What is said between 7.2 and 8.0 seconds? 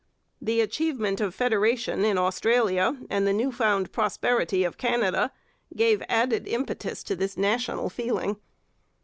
national